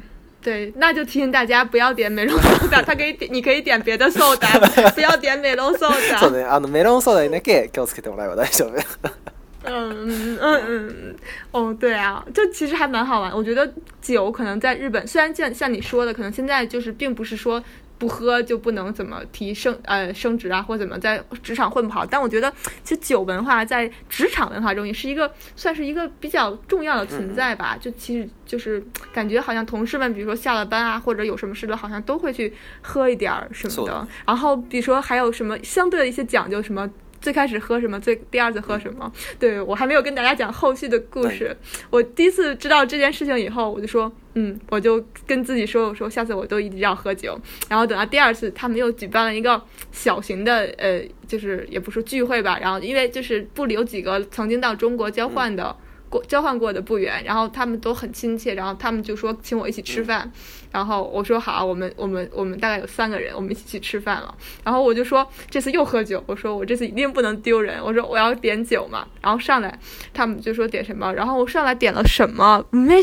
[0.43, 4.61] 对，那就提醒大家不要点美容ソーダ，他可以点，你可以点别的ソーダ，
[4.93, 6.19] 不要点美容ソーダ。
[6.21, 8.77] そうね、あのメロンソーダにだけ気をつけてもらえば大丈夫。
[9.65, 11.17] 嗯嗯嗯嗯，
[11.51, 13.33] 哦，对啊，就其实还蛮好玩。
[13.35, 13.67] 我觉得
[14.01, 17.61] 酒可能在日本，虽然像像你说的，可能现在就是并不是说
[17.99, 22.05] 不喝就不能怎么提升呃升职啊，或者怎么在职场混不好。
[22.05, 27.77] 但我觉得，其实酒文化在职场文化中也是一个算是一个比较重要的存在吧。
[27.81, 28.83] 就其实就是
[29.13, 34.07] 感觉好像同事们，比如说下了班啊，或者有什么事的，好像都会去喝一点儿什么的。
[34.27, 36.89] 然后比如说还有什么相对的一些讲究什么。
[37.27, 37.99] 最开始喝什么？
[37.99, 39.13] 最第二次喝什么？
[39.37, 41.55] 对我还没有跟大家讲后续的故事。
[41.91, 47.37] 我第一次知道这件事情以后，我就说，嗯，我就跟自己说，我说下次我都一定要喝酒。
[47.69, 49.61] 然后等到第二次，他们又举办了一个
[49.91, 52.61] 小型的，呃，就是也不是聚会吧。
[52.63, 55.75] 然后因为就是部里有几个曾经到中国交换的
[56.09, 60.31] 过交换过的部员，然后他们都很亲切，然后他们就说请我一起吃饭。
[60.77, 64.35] 然后我说好，我们我们我们大概有三个人，我们一起去吃饭了。
[64.63, 69.07] 然后我就说这次又喝酒，我说我这次一定不能丢人，我说我要点酒嘛。
[69.23, 69.79] 然后上来
[70.13, 73.01] 他们就说点什么，然后我上来点了什么，没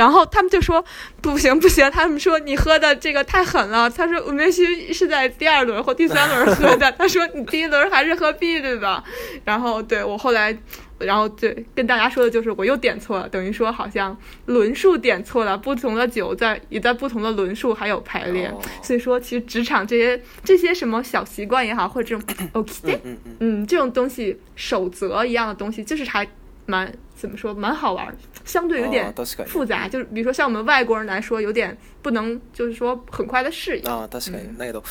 [0.00, 0.82] 然后他们就说
[1.20, 9.04] ：“不行不行！”他们说：“你喝的这个太狠了。”他说：“们明鑫是在第二轮或第三轮喝的。”他说：“你第一轮还是喝 B 对吧？”
[9.44, 10.56] 然后对我后来，
[10.98, 18.50] 然后对跟大家说的就是我又点错了，等于说好像轮数点错了，不同的酒在也在不同的轮数还有排列。
[18.82, 22.98] 所以说，其实职场这些这些什么小习惯也好，或者这种 OK，
[23.40, 26.26] 嗯，这种东西守则一样的东西，就是还
[26.64, 26.90] 蛮。
[27.20, 29.14] 怎么说蛮好玩，相对有点
[29.46, 29.86] 复杂。
[29.86, 33.84] 就是比如说像我们外国人来说，有点不能就是说很快的适应。
[33.84, 34.56] あ確かに。
[34.56, 34.82] だけど。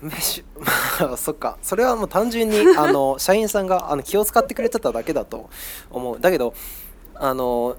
[0.00, 5.50] まあ、そっかそれはもう単純にあの社員さんがあの気を使ってくれてただけだと
[5.90, 6.54] 思うだけど
[7.16, 7.76] あの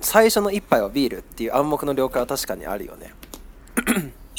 [0.00, 3.12] 最初の一杯はビールっていう暗黙の了解は確かにあるよね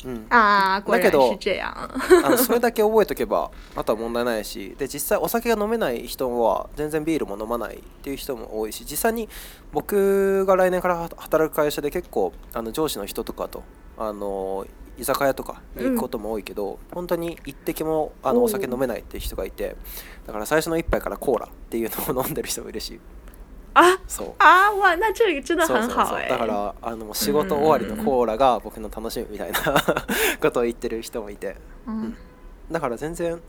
[0.06, 1.10] うん、ああこれは
[2.34, 9.28] あそれだけ覚えとけばあとは問題ないしで実際お酒が飲めない人は全然ビールも飲まないっていう人も多いし実際に
[9.72, 13.64] 僕が来年から働く会社で結構あの上司の人とかと
[13.98, 14.66] あの
[14.98, 19.78] 居酒屋とか行くことも多いけど、うん、本当に一滴もあのお酒飲めないっていう人がいて
[20.28, 23.00] だから最初の一杯からコーラっていうのを飲んでる人もいるし
[23.82, 29.60] あそうあわ那这里真的很好だからあの仕事終わりのコーラが僕の楽しみみたいな
[30.42, 31.56] ことを言ってる人もいて、
[31.88, 32.18] うん、
[32.70, 33.42] だから全然、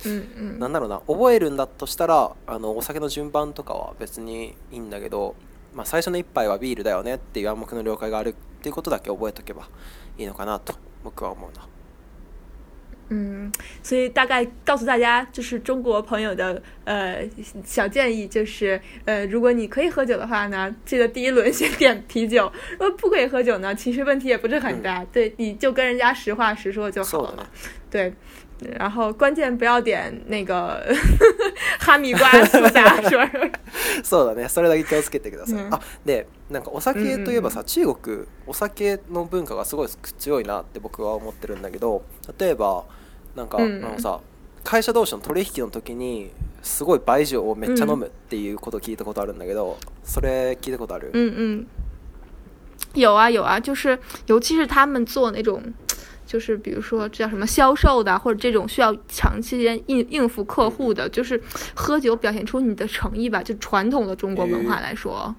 [0.60, 5.34] なんだろうな覚えるんだとしたらあのお酒の順番とかは別にいいんだけど、
[5.74, 9.64] まあ、最初の一杯はビールだよねっていう暗黙の了解があるっていうことだけ覚えとけば
[10.16, 11.66] いいのかなと僕は思うな。
[13.10, 13.50] 嗯，
[13.82, 17.20] 所以大概告诉大家，就是中国朋友的呃
[17.64, 22.44] 小建议，就是呃，如果你可以喝酒的话呢，记得第一轮先点啤酒；
[22.78, 27.44] 果不可以喝酒呢，其实问题也不是很大，对，你就跟人家实话实说就好了。
[27.90, 28.12] 对，
[28.78, 30.80] 然后关键不要点那个
[31.80, 33.18] 哈密瓜苏打水。
[34.06, 35.58] そうだね、それだけ気をつけてください。
[35.72, 36.94] あ、でなんかお酒
[37.24, 42.04] といえばさ、中国お酒の文化がすごい強いなって僕は思ってるんだけど、
[42.38, 42.84] 例えば。
[43.36, 44.20] なんかあのさ、
[44.64, 46.30] 会社同士の取引の時に
[46.62, 51.10] すごい杯数をめっちゃ飲むっていうこと聞いたことあるんだけど、それ聞いたことある？
[51.14, 51.66] 嗯嗯，
[52.94, 55.62] 有啊有啊，就是尤其是他们做那种，
[56.26, 61.40] 就是比如说叫什么销售的，或者这种需要长期间应应付客户的，就是
[61.74, 63.42] 喝酒表现出你的诚意吧。
[63.42, 65.34] 就传统的中国文化来说。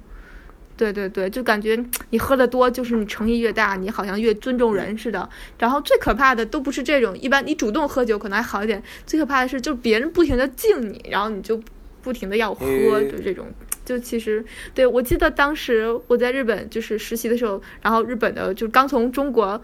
[0.82, 1.78] 对对对，就感觉
[2.10, 5.30] 你喝得多，就是你诚意越大，你好像越尊重人似的。
[5.60, 8.82] 然后最可怕的都不是这种，一般你主动喝酒可能还好一点。
[9.06, 11.62] 最可怕的是，就别人不停的敬你，然后你就
[12.02, 12.66] 不停的要喝，
[13.04, 13.46] 就这种。
[13.86, 19.62] 就其实，对我记得当时我在日本就是实习的时候，然后日本的就刚从中国。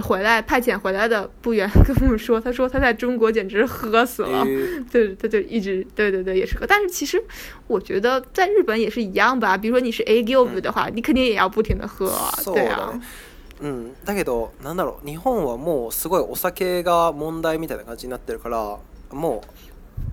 [0.00, 4.44] 回来派遣回来的部员跟我们说，他说他在中国简直喝死了，
[4.90, 6.66] 对，他就一直对对对，也是喝。
[6.66, 7.22] 但是其实
[7.66, 12.12] 我觉得在日本也是一样吧，比如说你是 A g i o 的话，你肯定也要不停的喝，
[12.52, 12.98] 对啊。
[13.60, 15.06] 嗯，だけどなんだろう。
[15.08, 18.78] 日本はもうすごいお酒が問題みたいな感じになってるから、
[19.12, 19.42] もう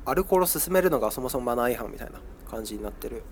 [0.05, 2.19] アルコール進めるのがそもそもマナー違反みたいな
[2.49, 3.23] 感じになってる。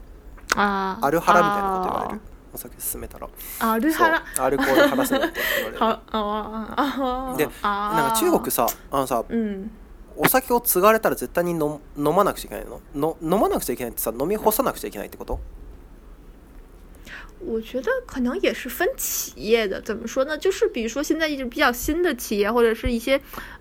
[0.56, 2.22] あ、アルハラみたいなこと言われる。
[2.54, 3.28] お酒勧めたら
[3.60, 7.54] アルハラアルコール話せなって言われる あああでなん
[8.10, 9.72] か中国さあのさ、うん、
[10.16, 12.82] お酒を継がれたら絶対に飲まなくちゃいけないの
[13.22, 15.40] の飲まなくちゃいけないってさ飲み干さなくちゃいけないってこと
[17.46, 20.38] 我觉得可能也是分企业的，怎么说呢？
[20.38, 23.18] 就是比如说现在一直比较新的企业，或者是一些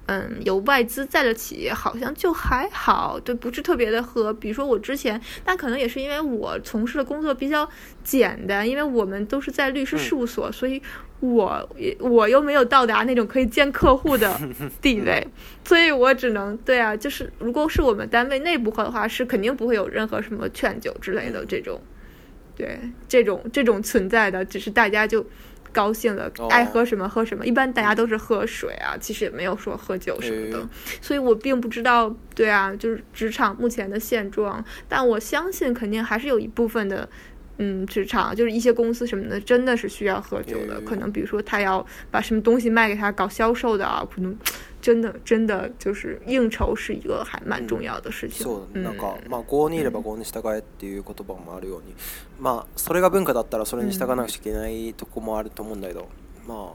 [0.09, 4.33] 嗯，有外资在的企业好像就还好，对，不是特别的喝。
[4.33, 7.69] 比如说我之前，但可能也是因为我从事的工作比较
[8.03, 10.81] 简单，因为我们都是在律师事务所，所以
[11.21, 14.35] 我也我又没有到达那种可以见客户的
[14.81, 15.27] 地位，
[15.63, 21.79] 所以我只能对啊，就是如果是我们单位内部喝的话，是肯定不会有任何什么劝酒之类的这种，
[22.57, 25.27] 对，这种这种存在的，只是大家就。
[25.73, 30.69] 高兴了，爱喝什么喝什么，一般大家都是喝水啊，其实也没有说喝酒什么的，
[31.01, 37.09] 所以我并不知道，对啊，就是职场目前的现状，但我相信肯定还是有一部分的。
[37.59, 40.81] 嗯，职场就是一些公司什么的，真的是需要喝酒的。
[40.83, 44.37] 可能比如说他要把什么东西卖给他，搞销售的啊，可能
[44.81, 48.47] 真的真的就是应酬是一个还蛮重要的事情。
[48.75, 51.95] 嗯，那个嘛，強にいれば強に従えっていう言葉もあるように、
[52.39, 56.09] まあそれが文化だったらそれに従わなくちゃいけないとこもあると思うんだけど、
[56.47, 56.75] ま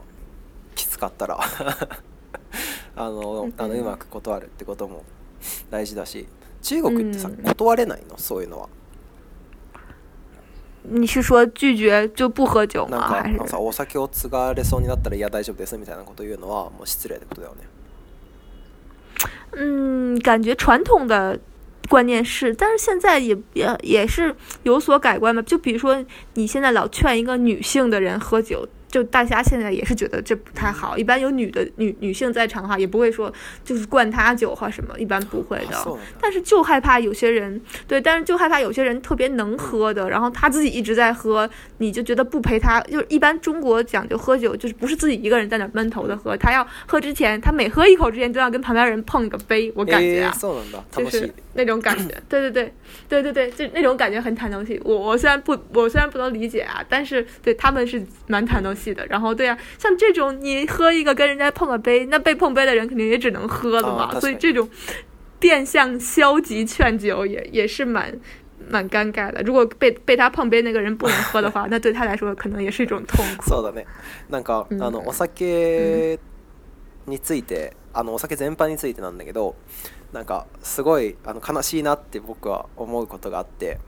[0.74, 1.40] きつかったら
[2.94, 5.02] あのうまく断るってことも
[5.70, 6.26] 大事だし、
[6.60, 8.68] 中国ってさ断れないのそういうのは。
[10.86, 13.00] 你是说拒绝就不喝酒吗？
[13.08, 13.38] 还是？
[13.54, 17.64] お酒をつがれそうになったらいや大丈夫ですみたいなこと言うのはもう失礼ことだよね。
[19.56, 21.38] 嗯，感觉传统的
[21.88, 25.40] 观念是，但是现在也也也是有所改观吧。
[25.42, 26.04] 就比如说，
[26.34, 28.68] 你现在老劝一个女性的人喝酒。
[28.94, 33.32] 就大家现在也是觉得这不太好，一般有女的女女性在场的话，也不会说
[33.64, 35.84] 就是灌他酒或什么，一般不会的。
[36.22, 50.32] 但是就害怕有些人，对，但是就害怕有些人特别能喝的，然后他自己一直在喝，你就觉得不陪他，就一般中国讲究喝酒，就是不是自己一个人在那闷头的喝，他要喝之前，他每喝一口之前都要跟旁边人碰个杯，我感觉啊，
[50.92, 51.28] 就是。
[51.54, 52.72] 那种感觉，对 对对，
[53.08, 54.80] 对对对，就那种感觉很坦诚戏。
[54.84, 59.04] 我我虽然不，我虽然不能理解啊，但是对他们是蛮坦诚戏的。
[59.06, 64.20] 然后对啊，像这种你喝一个跟人家碰个杯，那被碰杯的人肯定也只能喝了嘛。
[64.20, 64.68] 所以这种
[65.38, 68.12] 变相消极劝酒也也是蛮
[68.68, 69.40] 蛮尴尬的。
[69.42, 73.48] 如果被被他碰杯那个人不能喝的话，那对他来说可能也是一种痛苦。
[73.50, 73.84] そうだね。
[74.30, 76.18] なんかあのお酒
[77.06, 79.54] について、あのお酒全般についてなんだけど。
[80.14, 83.78] なんかすごいあの悲しいなって僕は思うことがあって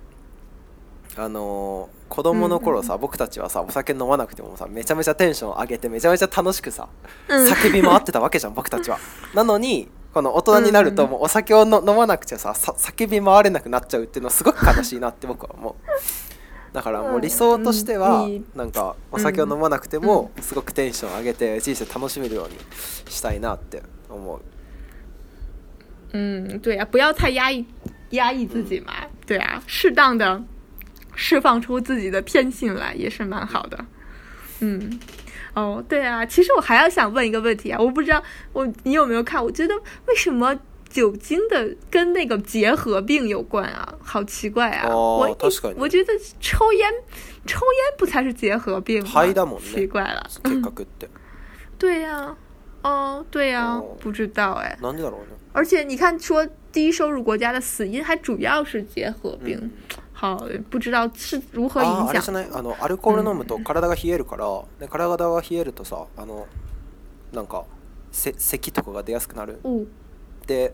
[1.16, 6.88] あのー、子供の頃さ、うんうん、僕たちはさお酒飲まなくてもさめちゃめちゃテンション上げてめちゃめちゃ楽しくさ
[7.28, 8.98] 叫び回ってたわけじゃん 僕たちは。
[9.34, 16.74] なのにこの大人になるともうお酒を飲まなくちゃさ叫び回れなくなっちゃうっていうのすごく悲しいなって僕は思う。
[16.74, 22.58] だからもう理想としてはなんかお酒を飲まなくてもすごくテンション上げて人生楽しめるように
[23.08, 24.40] したいなって思う。
[26.16, 27.62] 嗯，对呀，不要太压抑，
[28.10, 28.94] 压抑自己嘛。
[29.26, 30.42] 对啊，适当的
[31.14, 33.84] 释放出自己的天性来也是蛮好的。
[34.60, 34.98] 嗯，
[35.52, 38.22] 哦，对啊，其实我还要想问一个问题啊，我不知道
[38.54, 39.44] 我你有没有看？
[39.44, 39.74] 我觉得
[40.06, 40.58] 为什么
[40.88, 43.94] 酒精的跟那个结核病有关啊？
[44.02, 44.88] 好奇怪啊！
[44.88, 46.90] 哦，确我觉得抽烟
[47.46, 49.22] 抽烟不才是结核病吗？
[49.60, 50.26] 奇怪了，
[51.78, 52.34] 对呀。
[52.86, 54.78] 嗯，对呀、啊哦，不知道哎。
[54.80, 55.26] なんでだろうね。
[55.52, 59.58] 而且你看，说低收入国家的死因还主要是结核病。
[59.60, 59.70] 嗯
[60.16, 66.46] 好不知道是如何影響あじゃないあのアルコール飲むと体が冷えるから、うん、で体が冷えるとさあの
[67.34, 67.66] なんか
[68.12, 69.86] せ咳とかが出やすくなる、うん、
[70.46, 70.72] で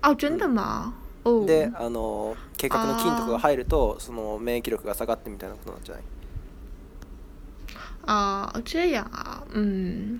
[0.00, 0.94] あ真的吗、
[1.24, 6.04] うん、であの計画の菌とかが入るとその免疫力が下がってみたいなことなんじゃない
[8.06, 10.18] ああ这样啊嗯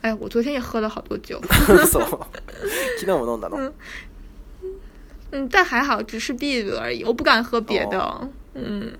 [0.00, 1.40] 哎呀，我昨天也喝了好多酒。
[2.98, 3.72] 今天我弄的呢？
[5.32, 7.04] 嗯，但还好，只是啤酒而已。
[7.04, 8.28] 我不敢喝别的。
[8.54, 8.92] 嗯。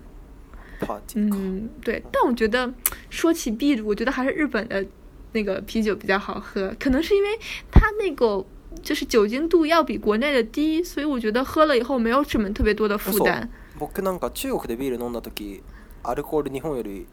[1.14, 2.02] 嗯，对。
[2.12, 2.72] 但我觉得，
[3.10, 4.84] 说起啤酒，我觉得还是日本的
[5.32, 6.74] 那个啤酒比较好喝。
[6.78, 7.28] 可能是因为
[7.70, 8.44] 它那个
[8.82, 13.48] 就是酒精度要比国内的低，所以我觉得喝了以后没有什么特别多的负担。
[13.78, 15.62] 僕なんか中国でビール飲んだ時、
[16.02, 17.06] アルコール日本より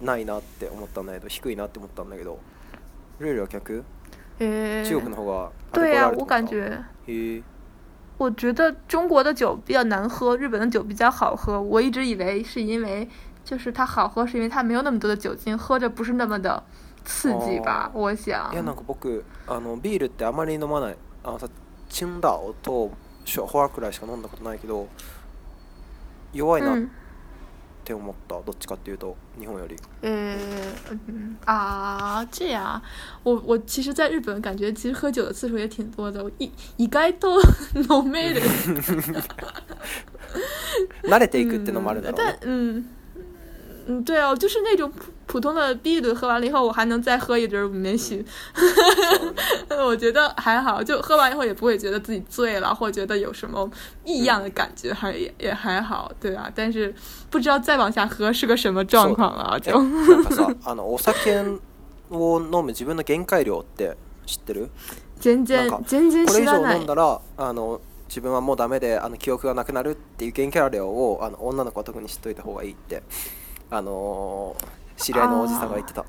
[0.00, 2.38] ないなって思ったんだけど、低いなって思ったんだけど。
[3.18, 3.46] 锐利啊！
[3.48, 3.72] 脚骨，
[4.84, 6.66] 中国的话，对呀，我感觉，
[7.06, 7.42] 哎，
[8.18, 11.60] 我觉得中国的酒比较难喝，日本的酒比较好喝。
[11.60, 13.08] 我一直以为是因为，
[13.44, 16.62] 就是它好喝是因为它没有那么多的酒精，喝着不是那么的
[17.04, 17.90] 刺激吧？
[17.94, 18.50] 我想。
[19.46, 20.96] あのビールってあまり飲まない。
[21.22, 21.48] あた
[21.88, 22.90] ちんだと
[23.24, 24.86] しゅホワクライしか飲んだことないけど、
[26.34, 26.76] 弱いな。
[27.84, 30.38] って思ったどっちかっていうと日本よりえ
[31.06, 32.82] 嗯 あ、这样
[33.24, 37.38] う我我其实在日本感觉其实喝酒的次数也挺多的，意一一概飲
[38.10, 38.40] める。
[41.04, 42.86] 慣れていくってのもあるだろうね、 但嗯
[43.86, 48.24] 嗯，对哦，就是那种普普通的杯的喝完了以后，我还能再喝一杯没醒，
[49.84, 53.68] 我觉得还好，就喝完以后也不会觉得自己醉了，或觉得有什么
[54.04, 56.50] 异样的感觉，还也也还好，对啊。
[56.54, 56.94] 但是
[57.30, 59.72] 不知道再往下喝是个什么状况了，就。
[60.64, 61.58] あのお酒
[62.10, 63.96] を飲む自分の限界量って
[64.26, 64.68] 知ってる？
[65.20, 66.42] 全然全然知らない。
[66.42, 73.02] これ以上飲んだらあの自分はもうダメであの記憶がなくなるっていう限界量をあの女の子は特に知っといた方がいいって
[73.70, 74.54] あの。
[75.04, 76.04] 知り合いのおじさんが言ってた。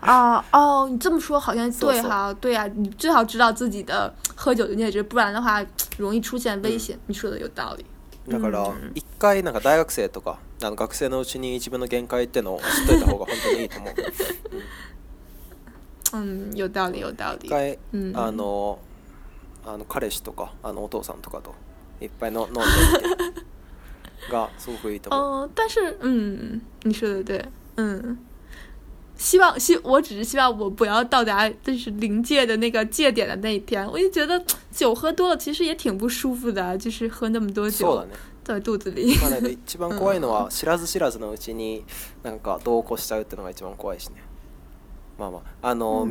[0.06, 5.64] 啊哦，你这么说好像对哈，对呀、啊，你最好知道自己的喝酒的介质，不然的话
[5.96, 6.98] 容易出现危险。
[7.06, 7.84] 你说的有道理。
[8.28, 13.94] だから一回なんか大学生とかあの学生のうちに自分の限界ってのを知っといた方が本当にいいと思う。
[16.16, 17.48] うん、有道理有道理。
[17.48, 17.78] 一回、
[18.14, 18.78] あの
[19.66, 21.54] あの彼氏とかあのお父さんとかと
[22.02, 22.60] いっぱいの飲んで
[23.08, 23.43] みて
[25.10, 27.44] 哦，但是，嗯，你说的对，
[27.76, 28.16] 嗯，
[29.16, 33.86] 希望希，我只是希望我不要到达就是临界的那个界点的那一天。
[33.90, 38.06] 我就觉得酒喝多了其实也挺不舒服的，就是喝那么多酒
[38.42, 39.02] 在肚子里。
[39.10, 39.30] 一番
[39.98, 41.82] 怖いのは知らず知らずのうちに
[42.22, 44.22] 何か動揺しちゃうってのが一番怖いしね。
[45.18, 46.08] まあまああの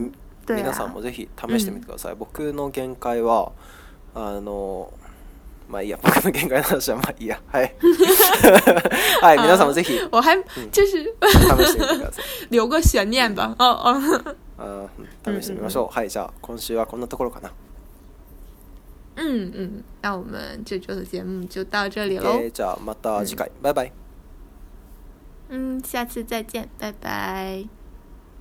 [0.48, 2.16] 皆さんもぜひ試してみてください。
[2.16, 3.52] 僕の限界は
[4.14, 4.92] あの。
[5.74, 7.42] まあいいや、僕の限界の話はまあいいや。
[7.48, 7.74] はい。
[9.22, 10.00] はい、皆さんもぜひ。
[10.12, 10.38] 我还
[10.72, 12.24] 就是、う試してみてください。
[12.52, 13.56] 留个悬念吧。
[13.58, 15.96] 試してみましょう。
[15.96, 17.52] はい、じゃあ今週はこんなところかな。
[19.16, 19.84] うん。
[20.04, 22.52] 那我们这周的节目就到这里喽。
[22.52, 23.92] じゃあまた次回、バイバイ。
[25.50, 27.66] 嗯，下次再见，拜拜。